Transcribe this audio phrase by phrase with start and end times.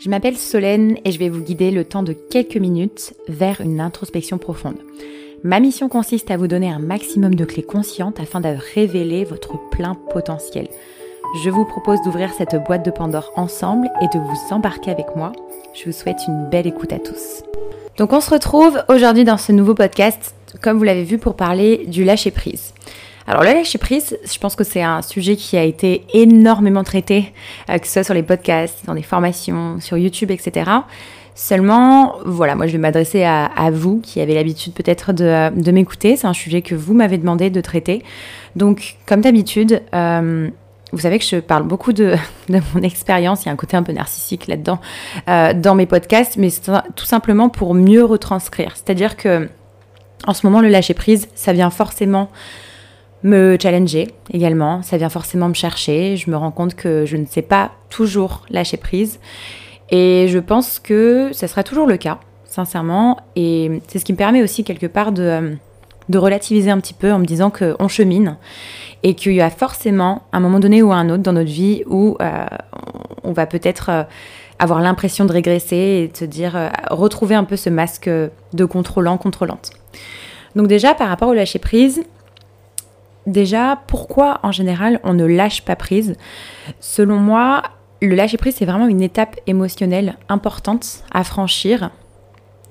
[0.00, 3.82] Je m'appelle Solène et je vais vous guider le temps de quelques minutes vers une
[3.82, 4.78] introspection profonde.
[5.44, 9.58] Ma mission consiste à vous donner un maximum de clés conscientes afin de révéler votre
[9.68, 10.68] plein potentiel.
[11.44, 15.32] Je vous propose d'ouvrir cette boîte de Pandore ensemble et de vous embarquer avec moi.
[15.74, 17.42] Je vous souhaite une belle écoute à tous.
[17.98, 21.84] Donc on se retrouve aujourd'hui dans ce nouveau podcast, comme vous l'avez vu, pour parler
[21.88, 22.72] du lâcher prise.
[23.30, 27.32] Alors le lâcher prise, je pense que c'est un sujet qui a été énormément traité,
[27.68, 30.68] euh, que ce soit sur les podcasts, dans des formations, sur YouTube, etc.
[31.36, 36.16] Seulement, voilà, moi je vais m'adresser à, vous qui avez l'habitude peut-être de, m'écouter.
[36.16, 38.02] C'est un sujet que vous m'avez demandé de traiter.
[38.56, 40.48] Donc, comme d'habitude, euh,
[40.90, 42.16] vous savez que je parle beaucoup de,
[42.74, 44.80] mon expérience, il y a un côté un peu narcissique là-dedans,
[45.28, 48.72] euh, dans mes podcasts, mais c'est tout simplement pour mieux retranscrire.
[48.74, 49.48] C'est-à-dire que
[50.26, 52.28] en ce moment, le lâcher prise, ça vient forcément
[53.22, 54.82] me challenger également.
[54.82, 56.16] Ça vient forcément me chercher.
[56.16, 59.18] Je me rends compte que je ne sais pas toujours lâcher prise.
[59.90, 63.18] Et je pense que ça sera toujours le cas, sincèrement.
[63.36, 65.56] Et c'est ce qui me permet aussi quelque part de,
[66.12, 68.36] relativiser un petit peu en me disant qu'on chemine
[69.04, 72.16] et qu'il y a forcément un moment donné ou un autre dans notre vie où
[72.20, 72.46] euh,
[73.22, 74.02] on va peut-être euh,
[74.58, 78.64] avoir l'impression de régresser et de se dire, euh, retrouver un peu ce masque de
[78.64, 79.70] contrôlant, contrôlante.
[80.56, 82.02] Donc déjà, par rapport au lâcher prise,
[83.30, 86.16] Déjà, pourquoi en général on ne lâche pas prise?
[86.80, 87.62] Selon moi,
[88.02, 91.90] le lâcher prise, c'est vraiment une étape émotionnelle importante à franchir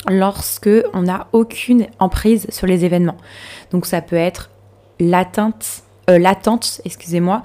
[0.09, 3.15] lorsque on n'a aucune emprise sur les événements.
[3.71, 4.49] Donc ça peut être
[4.99, 7.41] l'atteinte, euh, l'attente, excusez-moi,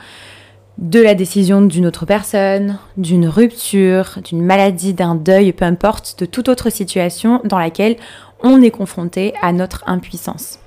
[0.79, 6.27] de la décision d'une autre personne, d'une rupture, d'une maladie, d'un deuil, peu importe, de
[6.27, 7.97] toute autre situation dans laquelle
[8.42, 10.59] on est confronté à notre impuissance.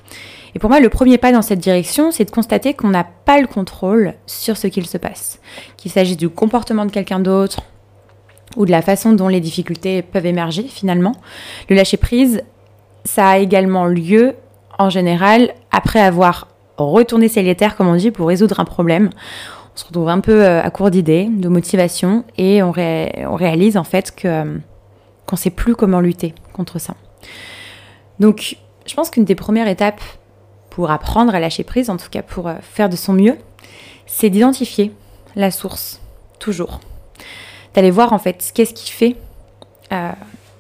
[0.58, 3.40] Et pour moi, le premier pas dans cette direction, c'est de constater qu'on n'a pas
[3.40, 5.40] le contrôle sur ce qu'il se passe.
[5.78, 7.62] Qu'il s'agisse du comportement de quelqu'un d'autre
[8.56, 11.12] ou de la façon dont les difficultés peuvent émerger finalement.
[11.70, 12.42] Le lâcher-prise,
[13.06, 14.34] ça a également lieu
[14.80, 16.48] en général après avoir
[16.78, 19.12] retourné ses comme on dit, pour résoudre un problème.
[19.76, 23.84] On se retrouve un peu euh, à court d'idées, de motivation, et on, réalise en
[23.84, 24.58] fait que euh,
[25.28, 26.96] qu'on ne sait plus comment lutter contre ça.
[28.20, 28.58] Donc,
[28.88, 30.02] je pense qu'une des premières étapes
[30.78, 33.36] pour apprendre à lâcher prise, en tout cas pour euh, faire de son mieux,
[34.06, 34.92] c'est d'identifier
[35.36, 36.00] la source,
[36.38, 36.82] toujours.
[37.74, 39.16] D'aller voir en fait qu'est-ce qui fait
[39.92, 40.12] euh,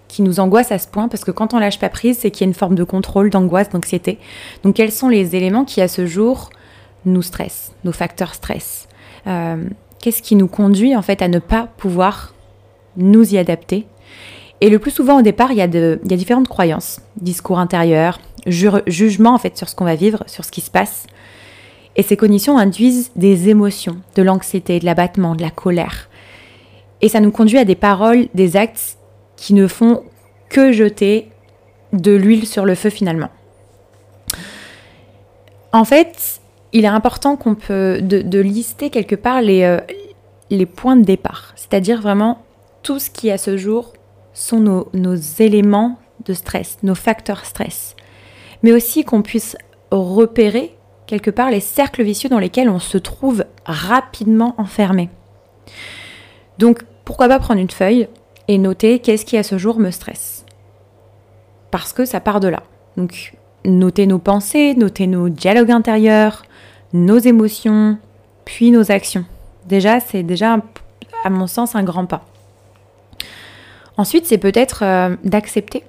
[0.07, 2.41] qui nous angoisse à ce point, parce que quand on lâche pas prise, c'est qu'il
[2.41, 4.17] y a une forme de contrôle, d'angoisse, d'anxiété.
[4.63, 6.49] Donc quels sont les éléments qui à ce jour
[7.05, 8.87] nous stressent, nos facteurs stress?
[9.27, 9.65] Euh,
[10.01, 12.33] Qu'est-ce qui nous conduit en fait à ne pas pouvoir
[12.95, 13.85] nous y adapter
[14.59, 19.37] et le plus souvent au départ, il y a, différentes croyances, discours intérieurs, jugement en
[19.37, 21.05] fait sur ce qu'on va vivre, sur ce qui se passe.
[21.95, 26.09] Et ces cognitions induisent des émotions, de l'anxiété, de l'abattement, de la colère.
[27.01, 28.97] Et ça nous conduit à des paroles, des actes
[29.35, 30.03] qui ne font
[30.49, 31.29] que jeter
[31.93, 33.29] de l'huile sur le feu finalement.
[35.71, 36.41] En fait,
[36.73, 39.79] il est important qu'on peut de, lister quelque part les, euh,
[40.49, 42.39] les points de départ, c'est-à-dire vraiment
[42.81, 43.93] tout ce qui à ce jour
[44.37, 47.95] sont nos, éléments de stress, nos facteurs stress
[48.63, 49.55] mais aussi qu'on puisse
[49.91, 50.75] repérer
[51.05, 55.09] quelque part les cercles vicieux dans lesquels on se trouve rapidement enfermé.
[56.57, 58.07] Donc pourquoi pas prendre une feuille
[58.47, 60.45] et noter qu'est-ce qui à ce jour me stresse
[61.71, 62.63] Parce que ça part de là.
[62.97, 63.33] Donc
[63.63, 66.43] noter nos pensées, noter nos dialogues intérieurs,
[66.93, 67.97] nos émotions,
[68.45, 69.25] puis nos actions.
[69.65, 70.57] Déjà, c'est déjà,
[71.23, 72.25] à mon sens, un grand pas.
[73.97, 75.83] Ensuite, c'est peut-être euh, d'accepter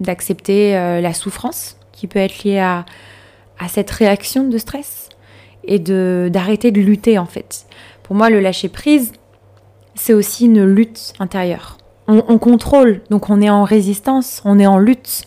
[0.00, 2.84] d'accepter euh, la souffrance qui peut être liée à,
[3.68, 5.08] cette réaction de stress
[5.64, 7.66] et de d'arrêter de lutter en fait.
[8.02, 9.12] Pour moi, le lâcher prise,
[9.94, 11.78] c'est aussi une lutte intérieure.
[12.08, 15.22] On, contrôle, donc on est en résistance, on est en lutte.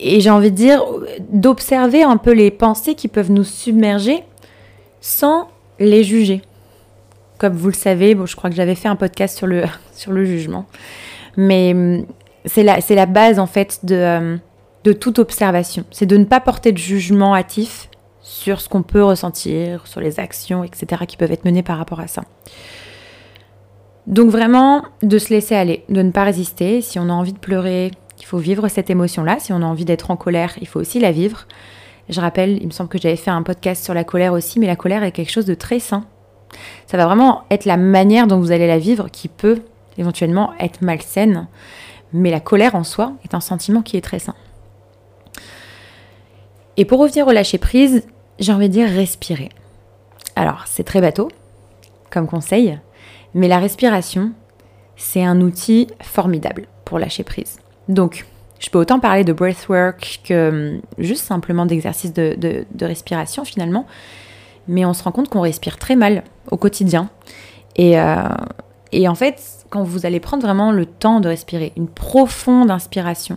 [0.00, 0.82] Et j'ai envie de dire
[1.28, 4.24] d'observer un peu les pensées qui peuvent nous submerger
[5.02, 5.48] sans
[5.78, 6.40] les juger.
[7.38, 9.64] Comme vous le savez, je crois que j'avais fait un podcast sur le,
[10.24, 10.66] jugement.
[11.36, 12.04] Mais
[12.44, 14.36] c'est la, base en fait de, euh,
[14.84, 15.84] de toute observation.
[15.90, 17.88] C'est de ne pas porter de jugement hâtif
[18.22, 21.04] sur ce qu'on peut ressentir, sur les actions, etc.
[21.06, 22.24] qui peuvent être menées par rapport à ça.
[24.06, 26.80] Donc vraiment, de se laisser aller, de ne pas résister.
[26.80, 29.38] Si on a envie de pleurer, il faut vivre cette émotion-là.
[29.38, 31.46] Si on a envie d'être en colère, il faut aussi la vivre.
[32.08, 34.66] Je rappelle, il me semble que j'avais fait un podcast sur la colère aussi, mais
[34.66, 36.04] la colère est quelque chose de très sain.
[36.86, 39.62] Ça va vraiment être la manière dont vous allez la vivre qui peut
[39.98, 41.46] éventuellement être malsaine.
[42.12, 44.34] Mais la colère en soi est un sentiment qui est très sain.
[46.76, 48.04] Et pour revenir au lâcher prise,
[48.38, 49.50] j'ai envie de dire respirer.
[50.36, 51.28] Alors, c'est très bateau
[52.10, 52.78] comme conseil,
[53.34, 54.32] mais la respiration,
[54.96, 57.58] c'est un outil formidable pour lâcher prise.
[57.88, 58.24] Donc,
[58.58, 63.86] je peux autant parler de breathwork que hum, juste simplement d'exercice de, respiration finalement,
[64.68, 67.08] mais on se rend compte qu'on respire très mal au quotidien.
[67.76, 68.16] Et, euh,
[68.92, 73.36] et en fait, quand vous allez prendre vraiment le temps de respirer, une profonde inspiration,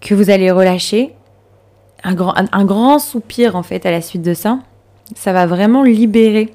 [0.00, 1.14] que vous allez relâcher,
[2.04, 4.60] un grand, un, grand soupir en fait à la suite de ça,
[5.14, 6.52] ça va vraiment libérer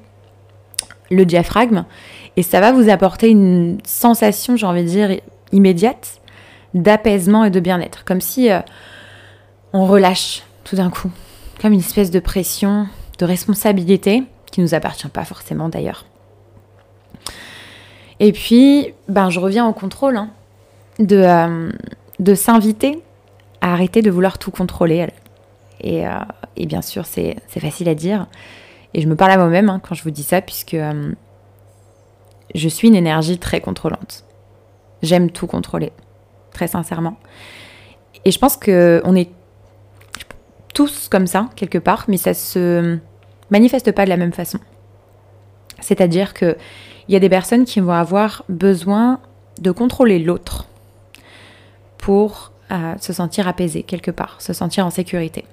[1.10, 1.84] le diaphragme
[2.36, 5.10] et ça va vous apporter une sensation, j'ai envie de dire,
[5.52, 6.20] immédiate
[6.72, 8.04] d'apaisement et de bien-être.
[8.04, 8.60] Comme si euh,
[9.72, 11.10] on relâche tout d'un coup,
[11.60, 12.86] comme une espèce de pression,
[13.18, 16.04] de responsabilité, qui nous appartient pas forcément d'ailleurs.
[18.20, 20.30] Et puis, ben, je reviens au contrôle, hein,
[20.98, 21.70] de, euh,
[22.20, 23.02] de s'inviter
[23.60, 25.08] à arrêter de vouloir tout contrôler.
[25.80, 26.10] Et, euh,
[26.56, 28.26] et bien sûr, c'est facile à dire.
[28.94, 30.76] Et je me parle à moi-même hein, quand je vous dis ça, puisque
[32.54, 34.24] je suis une énergie très contrôlante.
[35.02, 35.92] J'aime tout contrôler,
[36.52, 37.18] très sincèrement.
[38.24, 39.30] Et je pense que on est
[40.74, 42.98] tous comme ça, quelque part, mais ça se
[43.50, 44.58] manifeste pas de la même façon.
[45.80, 46.56] C'est-à-dire que
[47.08, 49.20] il y a des personnes qui vont avoir besoin
[49.60, 50.66] de contrôler l'autre
[51.98, 55.44] pour euh, se sentir apaisé quelque part, se sentir en sécurité.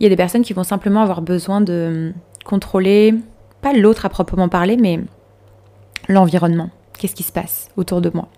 [0.00, 2.12] Il y a des personnes qui vont simplement avoir besoin de
[2.44, 3.14] contrôler,
[3.60, 5.00] pas l'autre à proprement parler, mais
[6.08, 6.70] l'environnement.
[6.98, 8.28] Qu'est-ce qui se passe autour de moi?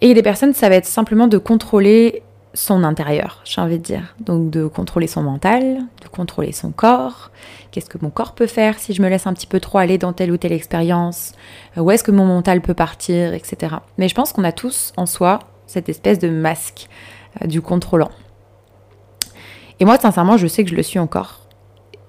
[0.00, 2.22] Et il y a des personnes, ça va être simplement de contrôler
[2.58, 4.16] son intérieur, j'ai envie de dire.
[4.18, 7.30] Donc de contrôler son mental, de contrôler son corps.
[7.70, 9.96] Qu'est-ce que mon corps peut faire si je me laisse un petit peu trop aller
[9.96, 11.34] dans telle ou telle expérience?
[11.76, 13.76] Où est-ce que mon mental peut partir, etc.
[13.96, 15.38] Mais je pense qu'on a tous en soi
[15.68, 16.88] cette espèce de masque
[17.40, 18.10] euh, du contrôlant.
[19.78, 21.42] Et moi, sincèrement, je sais que je le suis encore.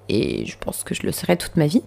[0.08, 1.84] Et je pense que je le serai toute ma vie.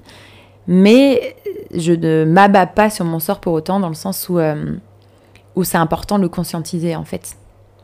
[0.68, 1.36] Mais
[1.76, 4.78] je ne m'abats pas sur mon sort pour autant, dans le sens où, euh,
[5.58, 7.36] où c'est important de le conscientiser en fait.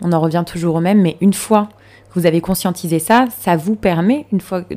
[0.01, 1.69] On en revient toujours au même, mais une fois
[2.09, 4.75] que vous avez conscientisé ça, ça vous permet, une fois que,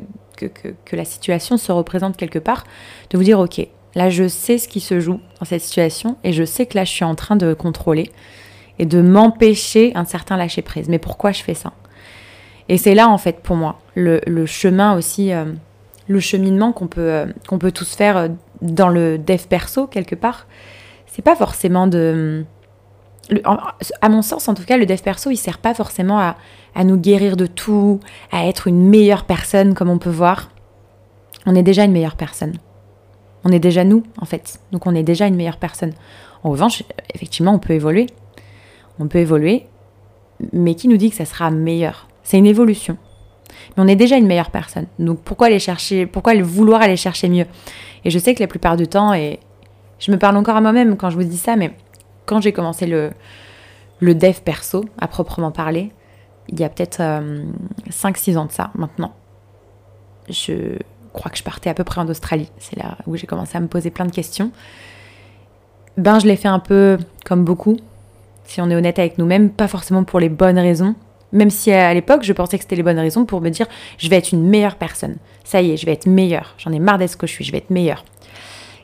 [0.91, 2.65] la situation se représente quelque part,
[3.09, 3.65] de vous dire ok,
[3.95, 6.83] là je sais ce qui se joue dans cette situation et je sais que là
[6.83, 8.11] je suis en train de contrôler
[8.77, 10.89] et de m'empêcher un certain lâcher prise.
[10.89, 11.71] Mais pourquoi je fais ça?
[12.67, 15.31] Et c'est là en fait pour moi le, le chemin aussi.
[15.31, 15.45] Euh,
[16.07, 18.27] le cheminement qu'on peut, euh, qu'on peut tous faire euh,
[18.61, 20.47] dans le dev perso quelque part,
[21.07, 22.45] c'est pas forcément de.
[24.01, 26.35] À mon sens, en tout cas, le dev perso, il sert pas forcément à,
[26.75, 27.99] à, nous guérir de tout,
[28.31, 30.51] à être une meilleure personne comme on peut voir.
[31.45, 32.53] On est déjà une meilleure personne.
[33.43, 34.59] On est déjà nous, en fait.
[34.71, 35.93] Donc on est déjà une meilleure personne.
[36.43, 36.83] En revanche,
[37.13, 38.07] effectivement, on peut évoluer.
[38.99, 39.65] On peut évoluer,
[40.51, 42.07] mais qui nous dit que ça sera meilleur?
[42.23, 42.97] C'est une évolution
[43.75, 44.85] mais on est déjà une meilleure personne.
[44.99, 47.45] Donc pourquoi aller chercher, pourquoi vouloir aller chercher mieux?
[48.05, 49.39] Et je sais que la plupart du temps, et
[49.99, 51.73] je me parle encore à moi-même quand je vous dis ça, mais
[52.25, 53.11] quand j'ai commencé le,
[53.99, 55.91] le dev perso, à proprement parler,
[56.49, 57.01] il y a peut-être
[57.89, 59.13] 5-6 euh, ans de ça maintenant.
[60.29, 60.77] Je
[61.13, 62.49] crois que je partais à peu près en Australie.
[62.57, 64.51] C'est là où j'ai commencé à me poser plein de questions.
[65.97, 67.77] Ben, je l'ai fait un peu comme beaucoup,
[68.45, 70.95] si on est honnête avec nous-mêmes, pas forcément pour les bonnes raisons,
[71.31, 73.67] même si à l'époque, je pensais que c'était les bonnes raisons pour me dire
[73.97, 75.17] je vais être une meilleure personne.
[75.43, 76.55] Ça y est, je vais être meilleure.
[76.57, 78.03] J'en ai marre d'être ce que je suis, je vais être meilleure.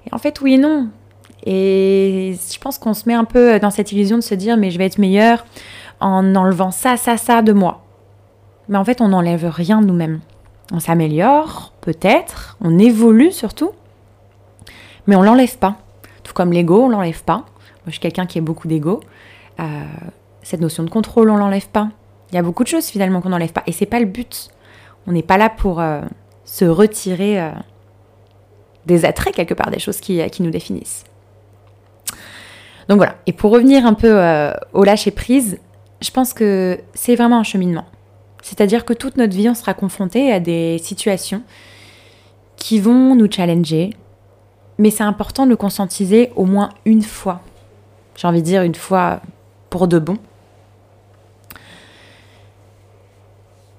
[0.07, 0.89] Et en fait, oui et non.
[1.45, 4.71] Et je pense qu'on se met un peu dans cette illusion de se dire mais
[4.71, 5.45] je vais être meilleure
[5.99, 7.83] en enlevant ça, ça, ça de moi.
[8.67, 10.19] Mais en fait, on n'enlève rien nous-mêmes.
[10.71, 13.71] On s'améliore, peut-être, on évolue surtout,
[15.07, 15.77] mais on l'enlève pas.
[16.23, 17.37] Tout comme l'ego, on l'enlève pas.
[17.37, 18.99] Moi, je suis quelqu'un qui a beaucoup d'ego.
[19.59, 19.63] Euh,
[20.43, 21.89] cette notion de contrôle, on l'enlève pas.
[22.31, 23.63] Il y a beaucoup de choses finalement qu'on n'enlève pas.
[23.65, 24.49] Et c'est pas le but.
[25.07, 26.01] On n'est pas là pour euh,
[26.45, 27.49] se retirer euh,
[28.85, 31.05] des attraits quelque part, des choses qui, qui, nous définissent.
[32.89, 33.15] Donc voilà.
[33.27, 35.59] Et pour revenir un peu euh, au lâcher prise,
[36.01, 37.85] je pense que c'est vraiment un cheminement.
[38.41, 41.43] C'est-à-dire que toute notre vie, on sera confronté à des situations
[42.57, 43.91] qui vont nous challenger.
[44.79, 47.41] Mais c'est important de le conscientiser au moins une fois.
[48.15, 49.21] J'ai envie de dire une fois
[49.69, 50.17] pour de bon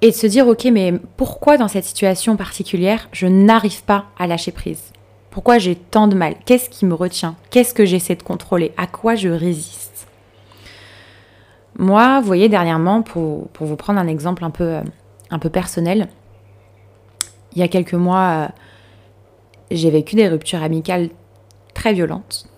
[0.02, 4.26] et de se dire, ok, mais pourquoi dans cette situation particulière, je n'arrive pas à
[4.26, 4.92] lâcher prise?
[5.30, 6.34] Pourquoi j'ai tant de mal?
[6.44, 7.36] Qu'est-ce qui me retient?
[7.50, 8.72] Qu'est-ce que j'essaie de contrôler?
[8.76, 10.08] À quoi je résiste?
[11.78, 14.80] Moi, vous voyez, dernièrement, pour, pour, vous prendre un exemple un peu,
[15.30, 16.08] un peu personnel,
[17.52, 18.48] il y a quelques mois, euh,
[19.70, 21.10] j'ai vécu des ruptures amicales
[21.74, 22.48] très violentes.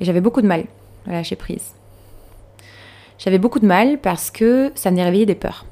[0.00, 0.64] Et j'avais beaucoup de mal
[1.06, 1.74] à lâcher prise.
[3.18, 5.64] J'avais beaucoup de mal parce que ça venait réveiller des peurs.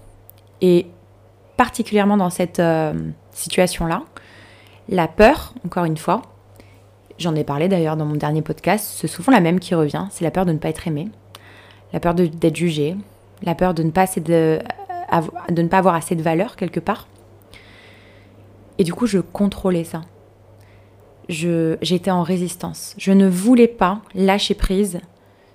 [0.60, 0.86] Et
[1.56, 2.94] particulièrement dans cette euh,
[3.32, 4.02] situation-là,
[4.88, 6.22] la peur, encore une fois,
[7.18, 10.24] j'en ai parlé d'ailleurs dans mon dernier podcast, c'est souvent la même qui revient, c'est
[10.24, 11.08] la peur de ne pas être aimé,
[11.92, 12.96] la peur d'être jugé,
[13.42, 14.58] la peur de ne, pas de,
[15.50, 17.08] de ne pas avoir assez de valeur quelque part.
[18.78, 20.02] Et du coup, je contrôlais ça.
[21.28, 22.94] J'étais en résistance.
[22.98, 25.00] Je ne voulais pas lâcher prise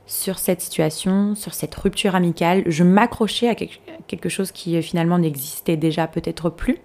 [0.07, 2.63] sur cette situation, sur cette rupture amicale.
[2.65, 6.79] Je m'accrochais à quelque chose qui euh, finalement n'existait déjà peut-être plus.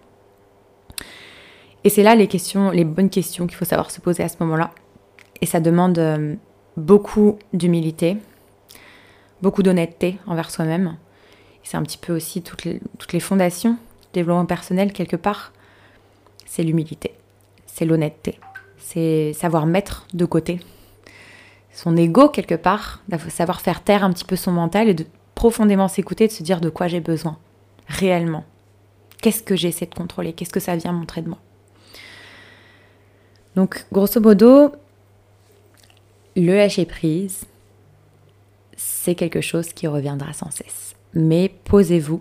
[1.85, 4.37] Et c'est là les questions, les bonnes questions qu'il faut savoir se poser à ce
[4.41, 4.71] moment-là.
[5.43, 6.35] Et ça demande euh,
[6.79, 8.17] beaucoup d'humilité,
[9.43, 10.97] beaucoup d'honnêteté envers soi-même.
[11.63, 15.53] C'est un petit peu aussi toutes les, toutes les fondations du développement personnel quelque part.
[16.47, 17.15] C'est l'humilité,
[17.67, 18.39] c'est l'honnêteté,
[18.79, 20.61] c'est savoir mettre de côté
[21.73, 25.89] son ego quelque part, savoir faire taire un petit peu son mental et de profondément
[25.89, 27.37] s'écouter, de se dire de quoi j'ai besoin
[27.89, 28.45] réellement.
[29.21, 30.33] Qu'est-ce que j'essaie de contrôler?
[30.33, 31.39] Qu'est-ce que ça vient montrer de moi?
[33.57, 34.73] Donc, grosso modo,
[36.37, 37.45] le lâcher prise,
[38.77, 40.97] c'est quelque chose qui reviendra sans cesse.
[41.15, 42.21] Mais posez-vous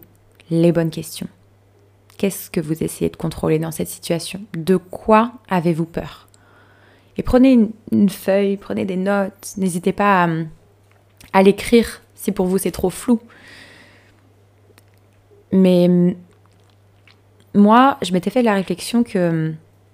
[0.51, 1.27] les bonnes questions.
[2.17, 4.41] Qu'est-ce que vous essayez de contrôler dans cette situation?
[4.55, 6.27] De quoi avez-vous peur?
[7.17, 9.53] Et prenez une, feuille, prenez des notes.
[9.57, 10.29] N'hésitez pas à,
[11.33, 13.19] à l'écrire si pour vous c'est trop flou.
[15.51, 16.15] Mais
[17.53, 19.53] moi, je m'étais fait la réflexion que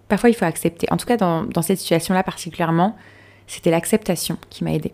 [0.10, 0.88] parfois il faut accepter.
[0.92, 2.98] En tout cas, dans, cette situation-là particulièrement,
[3.48, 4.92] c'était l'acceptation qui m'a aidée.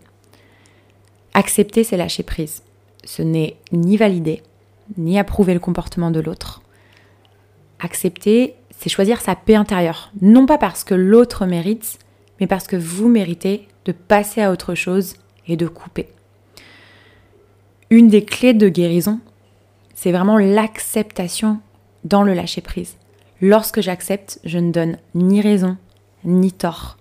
[1.34, 2.62] Accepter, c'est lâcher prise.
[3.04, 4.42] Ce n'est ni valider,
[4.96, 6.62] ni approuver le comportement de l'autre.
[7.80, 10.12] Accepter, c'est choisir sa paix intérieure.
[10.22, 11.98] Non pas parce que l'autre mérite,
[12.40, 15.14] mais parce que vous méritez de passer à autre chose
[15.46, 16.08] et de couper.
[17.90, 19.20] Une des clés de guérison,
[19.94, 21.60] c'est vraiment l'acceptation
[22.04, 22.96] dans le lâcher-prise.
[23.40, 25.76] Lorsque j'accepte, je ne donne ni raison
[26.24, 26.96] ni tort.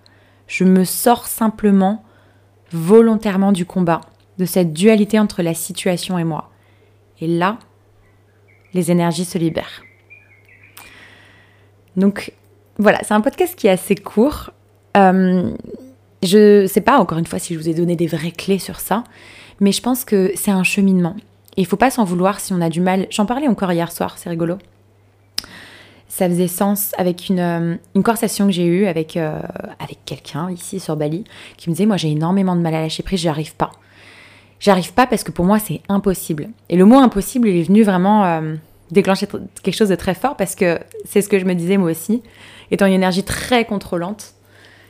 [0.47, 2.03] Je me sors simplement
[2.71, 4.01] volontairement du combat
[4.37, 6.51] de cette dualité entre la situation et moi.
[7.21, 7.57] Et là,
[8.73, 9.83] les énergies se libèrent.
[11.95, 12.33] Donc
[12.77, 14.51] voilà, c'est un podcast qui est assez court.
[14.97, 15.51] Euh,
[16.23, 18.59] je ne sais pas encore une fois si je vous ai donné des vraies clés
[18.59, 19.03] sur ça,
[19.61, 21.15] mais je pense que c'est un cheminement.
[21.55, 23.07] Et il faut pas s'en vouloir si on a du mal.
[23.09, 24.57] J'en parlais encore hier soir, c'est rigolo.
[26.15, 29.37] Ça faisait sens avec une, euh, une conversation que j'ai eue avec, euh,
[29.79, 31.25] avec quelqu'un ici sur Bali
[31.57, 33.71] qui me disait Moi j'ai énormément de mal à lâcher prise, j'y arrive pas.
[34.61, 36.47] J'arrive pas parce que pour moi, c'est impossible.
[36.69, 38.55] Et le mot impossible, il est venu vraiment euh,
[38.91, 39.27] déclencher
[39.61, 42.23] quelque chose de très fort parce que c'est ce que je me disais moi aussi.
[42.71, 44.35] Étant une énergie très contrôlante,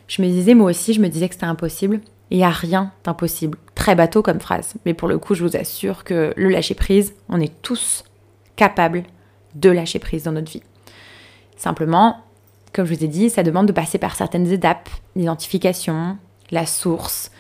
[0.07, 2.01] je me disais moi aussi, je me disais que c'était impossible.
[2.29, 3.57] Il n'y a rien d'impossible.
[3.73, 4.75] Très bateau comme phrase.
[4.85, 8.03] Mais pour le coup, je vous assure que le lâcher prise, on est tous
[8.55, 9.05] capables
[9.55, 10.61] de lâcher prise dans notre vie.
[11.55, 12.17] Simplement,
[12.73, 16.17] comme je vous ai dit, ça demande de passer par certaines étapes, l'identification,
[16.51, 17.31] la source,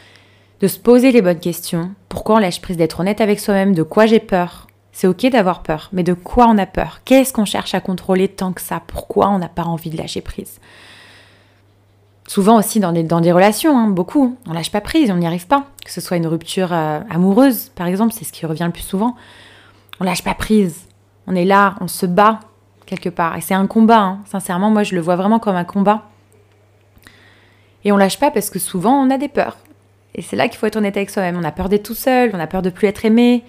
[0.61, 1.91] de se poser les bonnes questions.
[2.09, 3.75] Pourquoi on lâche prise d'être honnête avec soi-même?
[3.75, 4.67] De quoi j'ai peur?
[4.93, 7.01] C'est ok d'avoir peur, mais de quoi on a peur?
[7.03, 8.81] Qu'est-ce qu'on cherche à contrôler tant que ça?
[8.87, 10.61] Pourquoi on n'a pas envie de lâcher prise?
[12.27, 15.27] Souvent aussi dans des, dans des relations, hein, beaucoup, on lâche pas prise, on n'y
[15.27, 15.65] arrive pas.
[15.83, 18.83] Que ce soit une rupture euh, amoureuse, par exemple, c'est ce qui revient le plus
[18.83, 19.15] souvent.
[19.99, 20.87] On lâche pas prise.
[21.27, 22.39] On est là, on se bat
[22.85, 23.35] quelque part.
[23.37, 24.19] Et c'est un combat, hein.
[24.25, 26.03] sincèrement, moi je le vois vraiment comme un combat.
[27.83, 29.57] Et on lâche pas parce que souvent on a des peurs.
[30.15, 31.37] Et c'est là qu'il faut être honnête avec soi-même.
[31.37, 33.43] On a peur d'être tout seul, on a peur de plus être aimé.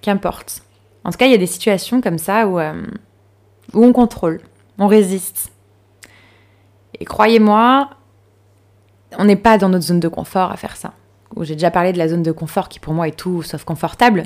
[0.00, 0.62] Qu'importe.
[1.04, 2.82] En tout cas, il y a des situations comme ça où, euh,
[3.74, 4.40] où on contrôle,
[4.78, 5.50] on résiste.
[6.98, 7.90] Et croyez-moi,
[9.18, 10.92] on n'est pas dans notre zone de confort à faire ça.
[11.40, 14.24] J'ai déjà parlé de la zone de confort qui pour moi est tout sauf confortable.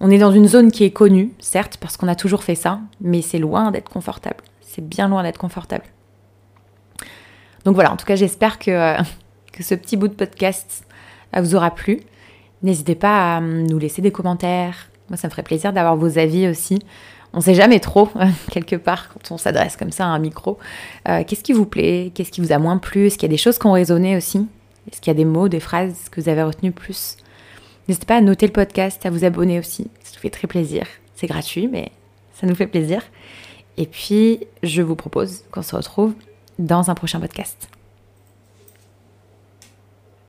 [0.00, 2.80] On est dans une zone qui est connue, certes, parce qu'on a toujours fait ça,
[3.00, 4.36] mais c'est loin d'être confortable.
[4.60, 5.84] C'est bien loin d'être confortable.
[7.64, 9.02] Donc voilà, en tout cas, j'espère que, euh,
[9.60, 10.84] ce petit bout de podcast
[11.34, 12.00] euh, vous aura plu.
[12.62, 14.90] N'hésitez pas à nous laisser des commentaires.
[15.08, 16.78] Moi, ça me ferait plaisir d'avoir vos avis aussi.
[17.32, 18.10] On ne sait jamais trop,
[18.50, 20.58] quelque part, quand on s'adresse comme ça à un micro.
[21.08, 22.12] Euh, qu'est-ce qui vous plaît?
[22.14, 23.06] Qu'est-ce qui vous a moins plu?
[23.06, 24.46] Est-ce qu'il y a des choses qui ont résonné aussi?
[24.90, 27.16] Est-ce qu'il y a des mots, des phrases que vous avez retenues plus?
[27.88, 29.88] N'hésitez pas à noter le podcast, à vous abonner aussi.
[30.02, 30.86] Ça nous fait très plaisir.
[31.14, 31.92] C'est gratuit, mais
[32.34, 33.02] ça nous fait plaisir.
[33.76, 36.14] Et puis, je vous propose qu'on se retrouve
[36.58, 37.68] dans un prochain podcast.